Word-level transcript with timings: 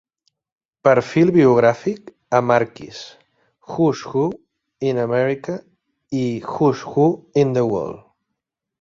Perfil 0.87 1.31
biogràfic 1.35 2.09
a 2.37 2.39
Marquis, 2.53 3.03
Who's 3.69 4.03
Who 4.09 4.25
in 4.91 5.05
America 5.07 5.61
i 6.25 6.27
Who's 6.51 6.87
Who 6.93 7.11
in 7.47 7.59
the 7.61 7.69
World. 7.73 8.07